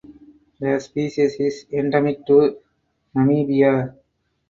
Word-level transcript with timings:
The 0.59 0.79
species 0.79 1.35
is 1.35 1.67
endemic 1.71 2.25
to 2.25 2.57
Namibia. 3.15 3.95